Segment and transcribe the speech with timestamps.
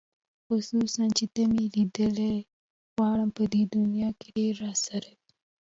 [0.47, 2.33] خصوصاً چې ته مې لیدلې
[2.95, 5.27] غواړم په دې دنیا ډېره راسره وې